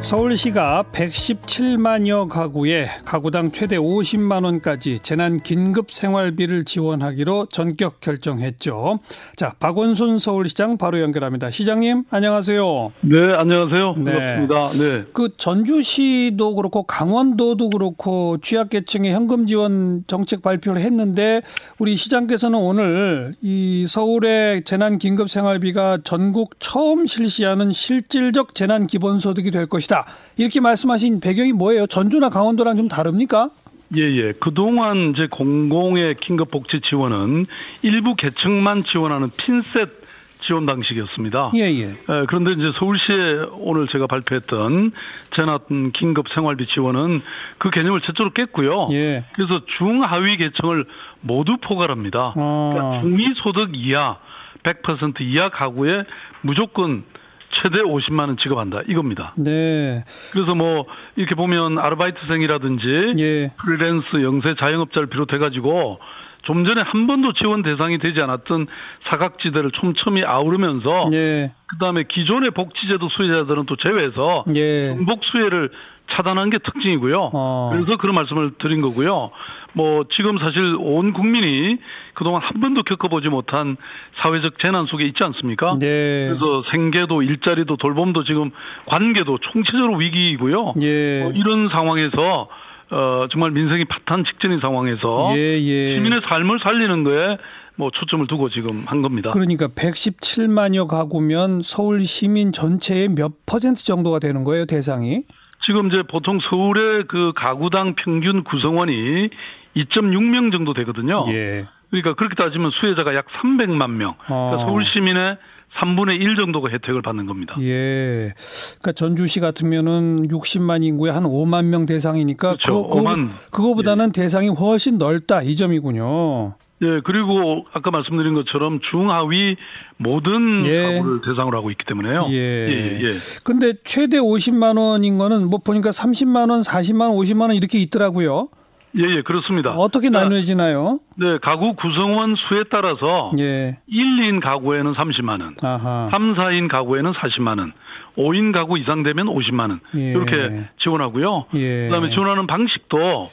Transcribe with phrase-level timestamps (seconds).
[0.00, 9.00] 서울시가 117만여 가구에 가구당 최대 50만 원까지 재난 긴급 생활비를 지원하기로 전격 결정했죠.
[9.36, 11.50] 자, 박원순 서울시장 바로 연결합니다.
[11.50, 12.92] 시장님, 안녕하세요.
[13.00, 13.94] 네, 안녕하세요.
[13.98, 14.12] 네.
[14.12, 14.68] 반갑습니다.
[14.78, 15.04] 네.
[15.12, 21.42] 그 전주시도 그렇고 강원도도 그렇고 취약계층의 현금 지원 정책 발표를 했는데
[21.78, 29.66] 우리 시장께서는 오늘 이 서울의 재난 긴급 생활비가 전국 처음 실시하는 실질적 재난 기본소득이 될
[29.66, 29.87] 것이다.
[30.36, 31.86] 이렇게 말씀하신 배경이 뭐예요?
[31.86, 33.50] 전주나 강원도랑 좀 다릅니까?
[33.96, 34.32] 예, 예.
[34.32, 37.46] 그동안 이제 공공의 긴급 복지 지원은
[37.82, 40.08] 일부 계층만 지원하는 핀셋
[40.40, 41.52] 지원 방식이었습니다.
[41.56, 41.84] 예, 예.
[41.84, 44.92] 에, 그런데 이제 서울시에 오늘 제가 발표했던
[45.34, 47.22] 재난 긴급 생활비 지원은
[47.58, 48.88] 그 개념을 최초로 깼고요.
[48.92, 49.24] 예.
[49.34, 50.84] 그래서 중하위 계층을
[51.22, 52.34] 모두 포괄합니다.
[52.36, 52.70] 아.
[52.72, 54.18] 그러니까 중위소득 이하
[54.62, 56.04] 100% 이하 가구에
[56.42, 57.04] 무조건
[57.50, 59.32] 최대 50만 원 지급한다 이겁니다.
[59.36, 60.04] 네.
[60.32, 63.52] 그래서 뭐 이렇게 보면 아르바이트생이라든지 예.
[63.56, 65.98] 프리랜스 영세 자영업자를 비롯해 가지고
[66.42, 68.66] 좀 전에 한 번도 지원 대상이 되지 않았던
[69.10, 71.52] 사각지대를 촘촘히 아우르면서 예.
[71.66, 74.94] 그다음에 기존의 복지제도 수혜자들은 또 제외해서 예.
[74.94, 75.70] 중복 수혜를
[76.10, 77.30] 차단한 게 특징이고요.
[77.32, 77.70] 어.
[77.72, 79.30] 그래서 그런 말씀을 드린 거고요.
[79.72, 81.78] 뭐 지금 사실 온 국민이
[82.14, 83.76] 그동안 한 번도 겪어보지 못한
[84.22, 85.76] 사회적 재난 속에 있지 않습니까?
[85.78, 86.28] 네.
[86.28, 88.50] 그래서 생계도 일자리도 돌봄도 지금
[88.86, 90.74] 관계도 총체적으로 위기이고요.
[90.82, 91.22] 예.
[91.22, 92.48] 어, 이런 상황에서
[92.90, 95.94] 어, 정말 민생이 파탄 직전인 상황에서 예, 예.
[95.94, 97.36] 시민의 삶을 살리는 거에
[97.76, 99.30] 뭐 초점을 두고 지금 한 겁니다.
[99.30, 105.22] 그러니까 117만여 가구면 서울 시민 전체의 몇 퍼센트 정도가 되는 거예요, 대상이?
[105.64, 109.30] 지금 이제 보통 서울의 그 가구당 평균 구성원이
[109.76, 111.24] 2.6명 정도 되거든요.
[111.28, 111.66] 예.
[111.90, 114.14] 그러니까 그렇게 따지면 수혜자가 약 300만 명.
[114.24, 114.66] 그러니까 어.
[114.66, 115.38] 서울 시민의
[115.76, 117.54] 3분의 1 정도가 혜택을 받는 겁니다.
[117.60, 118.32] 예.
[118.80, 122.88] 그러니까 전주시 같으면은 60만 인구에 한 5만 명 대상이니까 그렇죠.
[122.88, 123.30] 그거, 5만.
[123.50, 126.54] 그거보다는 대상이 훨씬 넓다 이 점이군요.
[126.82, 129.56] 예, 그리고 아까 말씀드린 것처럼 중하위
[129.96, 130.94] 모든 예.
[130.94, 132.26] 가구를 대상으로 하고 있기 때문에요.
[132.30, 132.34] 예.
[132.36, 133.14] 예, 예.
[133.44, 138.48] 근데 최대 50만 원인 거는 뭐 보니까 30만 원, 40만 원, 50만 원 이렇게 있더라고요.
[138.96, 139.72] 예, 예, 그렇습니다.
[139.72, 141.00] 어떻게 그러니까, 나누어지나요?
[141.16, 143.78] 네, 가구 구성원 수에 따라서 예.
[143.86, 146.08] 1, 2인 가구에는 30만 원, 아하.
[146.10, 147.72] 3, 4인 가구에는 40만 원,
[148.16, 150.12] 5인 가구 이상 되면 50만 원 예.
[150.12, 151.46] 이렇게 지원하고요.
[151.54, 151.88] 예.
[151.88, 153.30] 그다음에 지원하는 방식도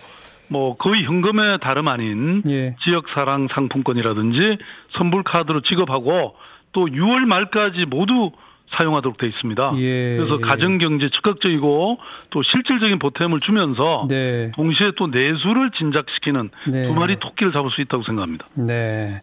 [0.47, 2.75] 뭐 거의 현금의 다름 아닌 예.
[2.83, 4.57] 지역 사랑 상품권이라든지
[4.97, 6.35] 선불 카드로 지급하고
[6.72, 8.31] 또 6월 말까지 모두
[8.78, 9.73] 사용하도록 돼 있습니다.
[9.78, 10.17] 예.
[10.17, 11.97] 그래서 가정 경제 적극적이고
[12.31, 14.51] 또 실질적인 보탬을 주면서 네.
[14.55, 16.88] 동시에 또 내수를 진작시키는 네.
[16.88, 18.47] 두 마리 토끼를 잡을 수 있다고 생각합니다.
[18.55, 19.22] 네.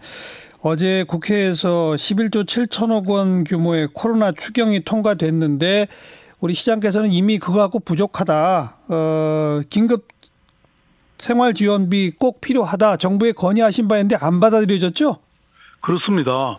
[0.62, 5.88] 어제 국회에서 11조 7천억 원 규모의 코로나 추경이 통과됐는데
[6.38, 8.77] 우리 시장께서는 이미 그거 갖고 부족하다.
[8.88, 10.09] 어, 긴급
[11.22, 12.97] 생활 지원비 꼭 필요하다.
[12.97, 15.19] 정부에 건의하신 바인데 안 받아들여졌죠?
[15.81, 16.59] 그렇습니다.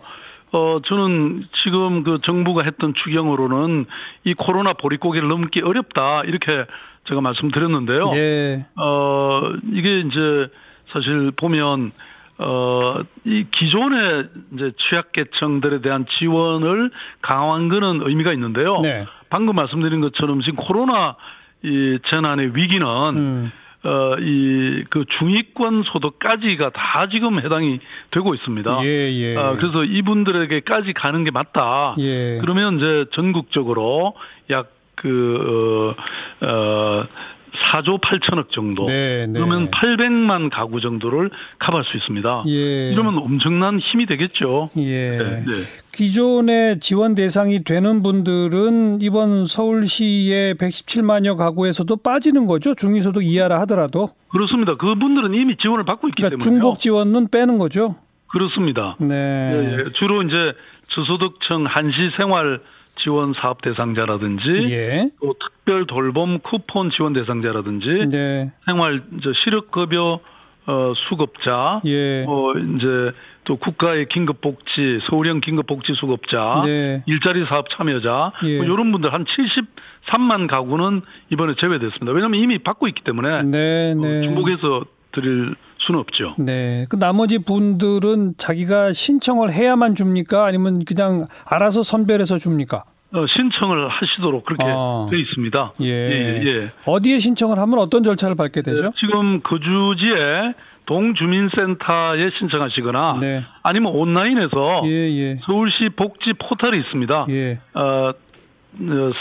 [0.52, 3.86] 어, 저는 지금 그 정부가 했던 추경으로는
[4.24, 6.22] 이 코로나 보릿고개를 넘기 어렵다.
[6.22, 6.64] 이렇게
[7.08, 8.08] 제가 말씀드렸는데요.
[8.10, 8.66] 네.
[8.76, 10.48] 어, 이게 이제
[10.92, 11.92] 사실 보면
[12.38, 18.80] 어, 이 기존의 이제 취약계층들에 대한 지원을 강화한 거는 의미가 있는데요.
[18.80, 19.06] 네.
[19.30, 21.16] 방금 말씀드린 것처럼 지금 코로나
[21.62, 22.86] 이 재난의 위기는
[23.16, 23.52] 음.
[23.84, 27.80] 어, 이, 그 중위권 소득까지가 다 지금 해당이
[28.10, 28.84] 되고 있습니다.
[28.84, 29.36] 예, 예.
[29.36, 31.94] 어, 그래서 이분들에게까지 가는 게 맞다.
[31.98, 32.38] 예.
[32.40, 34.14] 그러면 이제 전국적으로
[34.50, 35.94] 약 그,
[36.40, 37.06] 어, 어,
[37.54, 38.86] 4조 8천억 정도.
[38.86, 39.32] 네, 네.
[39.32, 42.44] 그러면 800만 가구 정도를 커버할 수 있습니다.
[42.48, 42.90] 예.
[42.92, 44.70] 이러면 엄청난 힘이 되겠죠.
[44.76, 45.18] 예.
[45.18, 45.52] 네, 네.
[45.92, 52.74] 기존의 지원 대상이 되는 분들은 이번 서울시의 117만여 가구에서도 빠지는 거죠.
[52.74, 54.10] 중위소득 이하라 하더라도.
[54.28, 54.76] 그렇습니다.
[54.76, 56.60] 그분들은 이미 지원을 받고 있기 그러니까 때문에요.
[56.60, 57.96] 중복 지원은 빼는 거죠.
[58.26, 58.96] 그렇습니다.
[58.98, 59.14] 네.
[59.14, 59.92] 예, 예.
[59.94, 60.54] 주로 이제
[60.88, 62.60] 저소득층 한시 생활
[62.96, 65.10] 지원 사업 대상자라든지 예.
[65.20, 68.52] 또 특별 돌봄 쿠폰 지원 대상자라든지 네.
[68.66, 70.20] 생활 저 시력급여
[70.66, 72.24] 어, 수급자 예.
[72.26, 73.12] 어 이제
[73.44, 77.02] 또 국가의 긴급복지 서울형 긴급복지 수급자 네.
[77.06, 78.56] 일자리 사업 참여자 예.
[78.56, 82.12] 뭐 이런 분들 한 73만 가구는 이번에 제외됐습니다.
[82.12, 84.22] 왜냐하면 이미 받고 있기 때문에 네, 어, 네.
[84.22, 86.34] 중복해서 드릴 수는 없죠.
[86.38, 86.86] 네.
[86.88, 90.44] 그 나머지 분들은 자기가 신청을 해야만 줍니까?
[90.44, 92.84] 아니면 그냥 알아서 선별해서 줍니까?
[93.14, 95.06] 어, 신청을 하시도록 그렇게 아.
[95.08, 95.74] 돼 있습니다.
[95.82, 95.86] 예.
[95.86, 96.72] 예, 예.
[96.84, 98.82] 어디에 신청을 하면 어떤 절차를 밟게 되죠?
[98.82, 100.54] 네, 지금 거주지에
[100.86, 103.44] 동주민센터에 신청하시거나 네.
[103.62, 105.40] 아니면 온라인에서 예, 예.
[105.44, 107.26] 서울시 복지 포털이 있습니다.
[107.30, 107.60] 예.
[107.74, 109.12] 어, 어,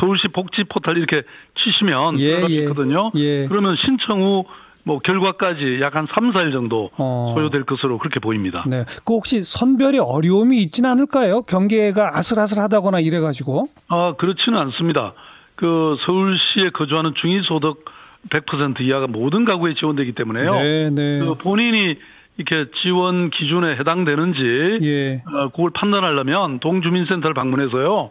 [0.00, 1.22] 서울시 복지 포털 이렇게
[1.56, 2.66] 치시면 예, 예.
[3.14, 3.46] 예.
[3.46, 4.46] 그러면 신청 후
[4.88, 7.34] 뭐 결과까지 약 한 3, 4일 정도 어.
[7.36, 8.64] 소요될 것으로 그렇게 보입니다.
[8.66, 8.84] 네.
[9.04, 11.42] 그 혹시 선별에 어려움이 있지는 않을까요?
[11.42, 13.68] 경계가 아슬아슬하다거나 이래 가지고.
[13.88, 15.12] 아, 그렇지는 않습니다.
[15.56, 17.84] 그 서울시에 거주하는 중위 소득
[18.30, 20.54] 100% 이하가 모든 가구에 지원되기 때문에요.
[20.54, 21.18] 네, 네.
[21.18, 21.96] 그 본인이
[22.38, 25.22] 이렇게 지원 기준에 해당되는지 예.
[25.26, 28.10] 어, 그걸 판단하려면 동주민센터를 방문해서요.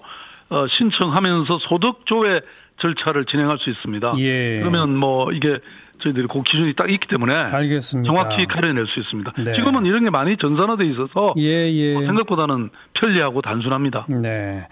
[0.49, 2.41] 어, 신청하면서 소득 조회
[2.79, 4.13] 절차를 진행할 수 있습니다.
[4.19, 4.59] 예.
[4.59, 5.59] 그러면 뭐 이게
[6.01, 8.07] 저희들이 그 기준이 딱 있기 때문에 알겠습니다.
[8.13, 9.31] 정확히 가려낼 수 있습니다.
[9.43, 9.53] 네.
[9.53, 11.93] 지금은 이런 게 많이 전산화돼 있어서 예, 예.
[11.93, 14.05] 뭐 생각보다는 편리하고 단순합니다.
[14.09, 14.67] 네.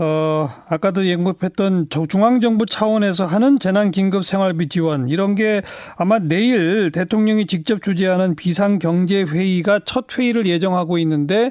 [0.00, 5.60] 어, 아까도 언급했던 저- 중앙정부 차원에서 하는 재난 긴급 생활비 지원, 이런 게
[5.98, 11.50] 아마 내일 대통령이 직접 주재하는 비상경제회의가 첫 회의를 예정하고 있는데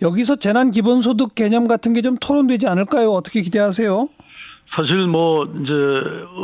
[0.00, 3.10] 여기서 재난 기본소득 개념 같은 게 좀 토론되지 않을까요?
[3.12, 4.08] 어떻게 기대하세요?
[4.74, 5.72] 사실 뭐 이제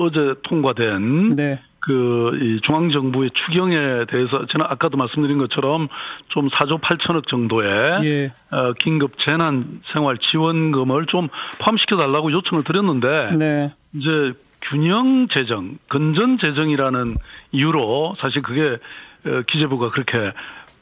[0.02, 1.60] 어제 통과된 네.
[1.80, 5.88] 그이 중앙정부의 추경에 대해서 저는 아까도 말씀드린 것처럼
[6.28, 8.32] 좀 4조 8천억 정도의 예.
[8.50, 11.28] 어, 긴급 재난 생활 지원금을 좀
[11.60, 13.72] 포함시켜 달라고 요청을 드렸는데 네.
[13.94, 14.32] 이제
[14.62, 17.16] 균형 재정, 건전 재정이라는
[17.52, 18.78] 이유로 사실 그게
[19.26, 20.32] 어, 기재부가 그렇게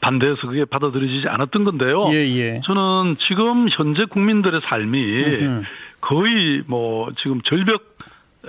[0.01, 2.09] 반대해서 그게 받아들여지지 않았던 건데요.
[2.13, 2.61] 예, 예.
[2.65, 5.63] 저는 지금 현재 국민들의 삶이 음흠.
[6.01, 7.96] 거의 뭐 지금 절벽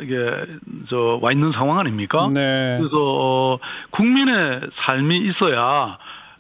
[0.02, 0.46] 이게
[0.90, 2.30] 저 와 있는 상황 아닙니까?
[2.34, 2.78] 네.
[2.80, 3.60] 그래서 어,
[3.92, 5.98] 국민의 삶이 있어야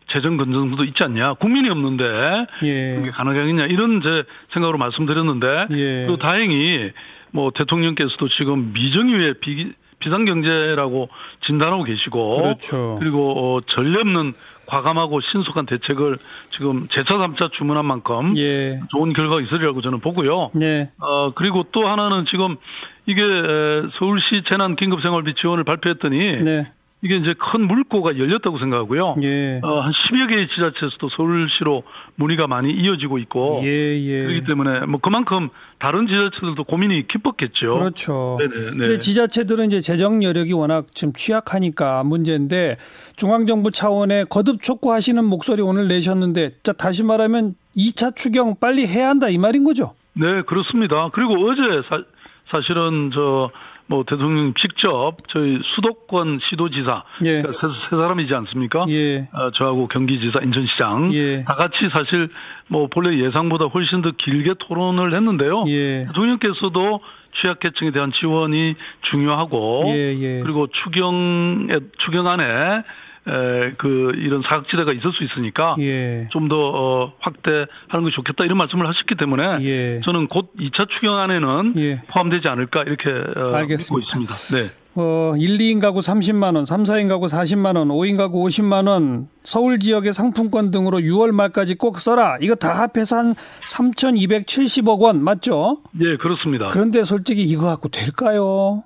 [0.09, 1.33] 재정 건전도 있지 않냐?
[1.33, 3.11] 국민이 없는데 그게 예.
[3.11, 3.65] 가능하겠냐?
[3.65, 4.23] 이런 제
[4.53, 6.05] 생각으로 말씀드렸는데 예.
[6.07, 6.91] 그 다행히
[7.31, 11.09] 뭐 대통령께서도 지금 미정유의 비, 비상경제라고
[11.45, 12.97] 진단하고 계시고 그렇죠.
[12.99, 14.33] 그리고 어, 전례 없는
[14.67, 16.17] 과감하고 신속한 대책을
[16.51, 18.79] 지금 제차 3차 주문한 만큼 예.
[18.89, 20.51] 좋은 결과가 있으리라고 저는 보고요.
[20.53, 20.91] 네.
[20.99, 22.57] 어, 그리고 또 하나는 지금
[23.05, 26.71] 이게 에, 서울시 재난 긴급생활비 지원을 발표했더니 네.
[27.03, 29.17] 이게 이제 큰 물꼬가 열렸다고 생각하고요.
[29.21, 29.61] 예.
[29.63, 31.83] 어, 한 10여 개의 지자체에서도 서울시로
[32.15, 34.23] 문의가 많이 이어지고 있고 예, 예.
[34.23, 37.73] 그렇기 때문에 뭐 그만큼 다른 지자체들도 고민이 깊었겠죠.
[37.77, 38.37] 그렇죠.
[38.39, 38.71] 네네.
[38.71, 38.77] 네.
[38.77, 42.77] 근데 지자체들은 이제 재정 여력이 워낙 좀 취약하니까 문제인데
[43.15, 49.29] 중앙정부 차원의 거듭 촉구하시는 목소리 오늘 내셨는데 자 다시 말하면 2차 추경 빨리 해야 한다
[49.29, 49.93] 이 말인 거죠?
[50.13, 51.09] 네, 그렇습니다.
[51.13, 52.01] 그리고 어제 사,
[52.49, 53.51] 사실은 저
[53.87, 57.41] 뭐 대통령 직접 저희 수도권 시도지사 예.
[57.41, 58.85] 그러니까 세, 세 사람이지 않습니까?
[58.89, 59.29] 예.
[59.31, 61.43] 어, 저하고 경기지사, 인천시장 예.
[61.43, 62.29] 다 같이 사실
[62.67, 65.63] 뭐 본래 예상보다 훨씬 더 길게 토론을 했는데요.
[65.67, 66.05] 예.
[66.07, 67.01] 대통령께서도
[67.41, 68.75] 취약계층에 대한 지원이
[69.09, 70.41] 중요하고 예, 예.
[70.41, 72.83] 그리고 추경에 추경 안에
[73.27, 76.27] 에, 그 이런 사각지대가 있을 수 있으니까 예.
[76.31, 80.01] 좀더 어, 확대하는 것이 좋겠다 이런 말씀을 하셨기 때문에 예.
[80.03, 82.01] 저는 곧 2차 추경 안에는 예.
[82.09, 83.95] 포함되지 않을까 이렇게 어, 알겠습니다.
[83.95, 84.33] 믿고 있습니다.
[84.55, 84.71] 네.
[84.99, 89.27] 어, 1, 2인 가구 30만 원, 3, 4인 가구 40만 원, 5인 가구 50만 원,
[89.43, 92.37] 서울 지역의 상품권 등으로 6월 말까지 꼭 써라.
[92.41, 95.83] 이거 다 합해서 한 3,270억 원 맞죠?
[96.01, 96.67] 예, 그렇습니다.
[96.69, 98.83] 그런데 솔직히 이거 갖고 될까요?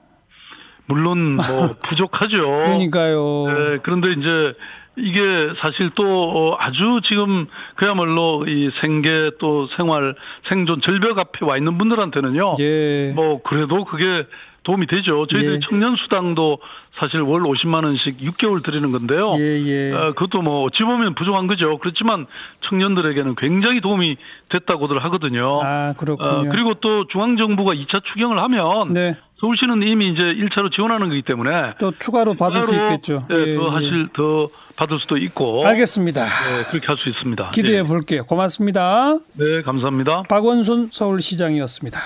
[0.92, 2.38] 물론 뭐 부족하죠.
[2.38, 3.46] 그러니까요.
[3.48, 4.54] 네, 그런데 이제
[4.98, 5.20] 이게
[5.62, 7.46] 사실 또 어, 아주 지금
[7.76, 10.16] 그야말로 이 생계 또 생활
[10.50, 12.58] 생존 절벽 앞에 와 있는 분들한테는요.
[12.60, 13.14] 예.
[13.16, 14.26] 뭐 그래도 그게
[14.64, 15.26] 도움이 되죠.
[15.26, 15.60] 저희들 예.
[15.60, 16.60] 청년 수당도
[17.00, 19.34] 사실 월 50만 원씩 6개월 드리는 건데요.
[19.40, 19.92] 예, 예.
[19.92, 21.80] 어, 그것도 뭐 어찌 보면 부족한 거죠.
[21.80, 22.28] 그렇지만
[22.70, 24.18] 청년들에게는 굉장히 도움이
[24.50, 25.62] 됐다고들 하거든요.
[25.64, 26.30] 아, 그렇군요.
[26.30, 29.18] 어, 그리고 또 중앙 정부가 2차 추경을 하면 네.
[29.42, 33.26] 서울시는 이미 이제 1차로 지원하는 거기 때문에 또 추가로 받을 수 따로, 있겠죠.
[33.28, 33.70] 네, 예, 더 예.
[33.70, 35.66] 하실 더 받을 수도 있고.
[35.66, 36.24] 알겠습니다.
[36.26, 37.50] 네, 그렇게 할 수 있습니다.
[37.50, 37.84] 기대해 예.
[37.84, 38.24] 볼게요.
[38.26, 39.18] 고맙습니다.
[39.34, 40.24] 네, 감사합니다.
[40.30, 42.00] 박원순 서울시장이었습니다.